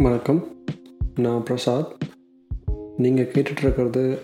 வணக்கம். 0.00 0.64
நான் 1.14 1.42
பிரசாத். 1.42 1.96
நீங்கள் 2.96 3.30
கேட்டுட்ருக்கிறது 3.30 4.18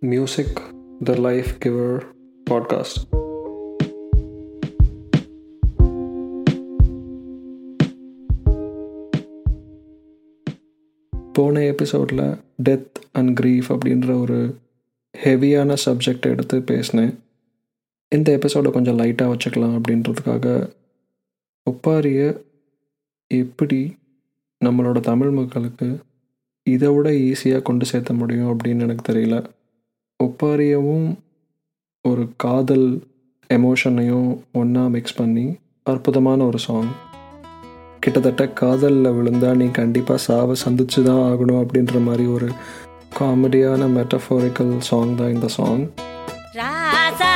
music 0.00 0.60
the 1.04 1.14
life 1.14 1.46
giver 1.64 2.04
podcast 2.50 3.20
போன 11.32 11.62
எபிசோடில் 11.62 12.36
டெத் 12.64 12.90
அண்ட் 13.12 13.38
க்ரீஃப் 13.38 13.68
அப்படின்ற 13.68 14.20
ஒரு 14.20 14.54
ஹெவியான 15.24 15.76
சப்ஜெக்ட் 15.84 16.26
எடுத்து 16.26 16.62
பேசினேன். 16.62 17.18
இந்த 18.08 18.32
எபிசோடை 18.32 18.72
கொஞ்சம் 18.72 18.98
லைட்டாக 18.98 19.36
வச்சுக்கலாம் 19.36 19.80
அப்படின்றதுக்காக 19.80 20.70
ஒப்பாரியை 21.70 22.42
எப்படி 23.26 24.00
நம்மளோட 24.62 25.00
தமிழ் 25.00 25.30
மக்களுக்கு 25.30 25.88
இதை 26.66 26.88
விட 26.88 27.10
ஈஸியாக 27.10 27.62
கொண்டு 27.62 27.86
சேர்த்த 27.86 28.12
முடியும் 28.12 28.50
அப்படின்னு 28.52 28.80
எனக்கு 28.80 29.12
தெரியல. 29.12 29.36
ஒப்பாரியவும் 30.20 31.08
ஒரு 32.04 32.28
காதல் 32.36 32.86
எமோஷனையும் 33.50 34.38
ஒன்றா 34.52 34.86
மிக்ஸ் 34.86 35.16
பண்ணி 35.16 35.58
அற்புதமான 35.82 36.44
ஒரு 36.44 36.58
சாங் 36.58 36.90
கிட்டத்தட்ட 38.00 38.48
காதலில் 38.48 39.12
விழுந்தால் 39.12 39.56
நீ 39.56 39.70
கண்டிப்பாக 39.70 40.18
சாவை 40.18 40.56
சந்திச்சு 40.64 41.02
தான் 41.02 41.22
ஆகணும் 41.22 41.60
அப்படின்ற 41.62 42.04
மாதிரி 42.04 42.26
ஒரு 42.26 42.48
காமெடியான 43.20 43.88
மெட்டஃபோரிக்கல் 43.88 44.78
சாங் 44.78 45.14
தான் 45.14 45.28
இந்த 45.28 45.48
சாங் 45.48 45.84
ராசா 46.54 47.32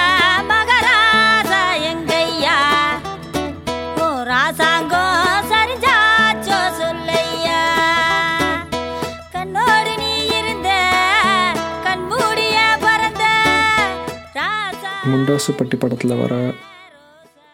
முண்டாசுப்பட்டி 15.10 15.76
படத்தில் 15.78 16.20
வர 16.20 16.34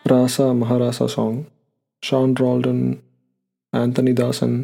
ராசா 0.04 0.46
மகாராசா 0.60 1.06
சாங் 1.14 1.40
ஷான் 2.02 2.32
ரால்டன் 2.40 2.84
ஆந்தனி 3.72 4.12
தாசன் 4.12 4.56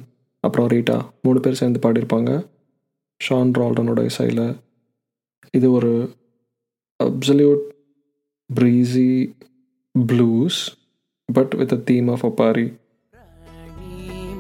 அப்புறம் 0.44 0.69
ரீட்டா 0.69 0.97
மூணு 1.22 1.41
பேர் 1.41 1.59
சேர்ந்து 1.61 1.83
பாடியிருப்பாங்க. 1.84 2.31
ஷான் 3.20 3.53
ரால்டனோட 3.59 4.00
இசையில் 4.11 4.44
இது 5.55 5.69
ஒரு 5.72 5.92
absolute 7.00 7.64
breezy 8.50 9.11
blues 9.94 10.61
but 11.28 11.55
with 11.61 11.72
a 11.72 11.81
theme 11.91 12.09
of 12.09 12.25
ஒப்பாரி 12.25 12.66
ராணி 13.12 13.94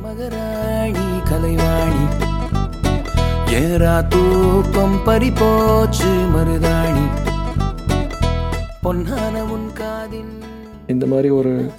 மகராணி 0.04 1.06
கலைவாணி 1.30 2.04
ஏரா 3.62 3.96
தூக்கம் 4.08 4.98
பறிபோச்சு 5.06 6.12
மருதாணி. 6.34 6.97
பொன்னான 8.88 9.50
உன் 9.50 9.70
இந்த 10.86 11.06
மாதிரி 11.06 11.28
ஒரு 11.28 11.70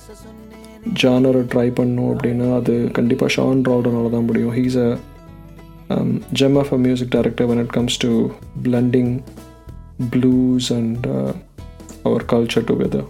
ஜானரை 1.03 1.41
ட்ரை 1.53 1.71
பண்ணும் 1.75 2.17
அப்படின்னா 2.17 2.55
அது 2.55 2.89
கண்டிப்பாக 2.93 3.33
ஷான் 3.33 3.61
ரால்டனால 3.61 4.09
தான் 4.09 4.25
முடியும். 4.25 4.55
He's 4.55 4.77
a 4.77 4.97
gem 6.33 6.57
of 6.57 6.73
a 6.73 6.77
music 6.77 7.09
director 7.09 7.49
when 7.49 7.57
it 7.57 7.69
comes 7.69 7.97
to 7.97 8.29
blending 8.63 9.19
blues 10.11 10.73
and 10.73 11.07
our 12.03 12.25
culture 12.25 12.65
together 12.67 13.05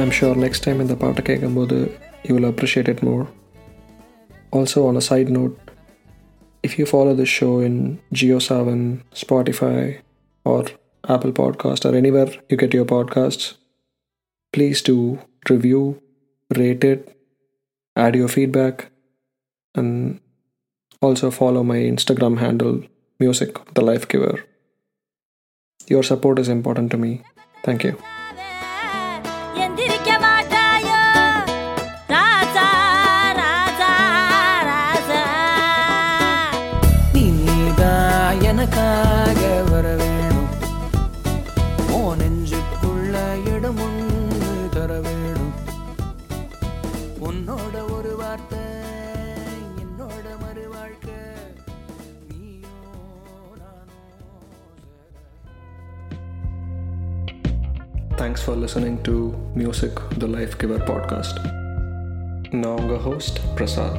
I'm 0.00 0.12
sure 0.18 0.34
next 0.44 0.60
time 0.64 0.80
இந்த 0.84 0.94
பாட்டை 1.02 1.22
கேட்கும்போது 1.28 1.76
you 2.26 2.32
will 2.36 2.48
appreciate 2.52 2.88
it 2.94 3.00
more. 3.08 3.24
Also, 4.58 4.78
on 4.88 4.96
a 5.00 5.04
side 5.08 5.30
note, 5.38 5.56
if 6.66 6.72
you 6.78 6.84
follow 6.94 7.14
this 7.20 7.32
show 7.38 7.54
in 7.68 7.74
Geo7, 8.18 8.58
Spotify, 9.22 9.80
or 10.44 10.62
Apple 11.14 11.32
Podcast, 11.40 11.84
or 11.86 11.92
anywhere 12.02 12.30
you 12.50 12.56
get 12.62 12.74
your 12.78 12.88
podcasts, 12.94 13.44
please 14.54 14.80
do 14.90 14.96
review, 15.52 15.82
rate 16.60 16.84
it, 16.92 17.00
add 17.96 18.14
your 18.20 18.28
feedback, 18.28 18.76
and 19.74 20.20
also 21.00 21.30
follow 21.30 21.62
my 21.72 21.80
Instagram 21.94 22.36
handle, 22.38 22.76
Music 23.18 23.52
the 23.74 23.84
Life 23.90 24.06
Giver. 24.08 24.36
Your 25.88 26.04
support 26.12 26.38
is 26.38 26.48
important 26.48 26.90
to 26.92 26.96
me. 26.96 27.12
Thank 27.64 27.82
you. 27.84 27.94
எனக்காக 38.69 39.41
வர 39.69 39.87
வேணும் 39.99 40.49
ஓ 41.91 41.99
நெஞ்சுக்குள்ள 42.15 43.15
இடம் 43.53 43.79
ஒன்று 43.85 44.09
தர 44.75 44.91
வேணும் 45.05 45.53
உன்னோட 47.27 47.75
ஒரு 47.95 48.11
வார்த்தை 48.21 48.63
என்னோட 49.83 50.25
மறு 50.43 50.65
வாழ்க்கை 50.75 51.19
Thanks 58.13 58.41
for 58.41 58.55
listening 58.55 59.01
to 59.03 59.15
Music 59.55 59.91
the 60.17 60.27
Life 60.29 60.55
Giver 60.57 60.81
podcast. 60.87 61.35
நான் 62.53 62.77
உங்கள் 62.77 63.01
ஹோஸ்ட் 63.01 63.39
பிரசாத் 63.55 63.97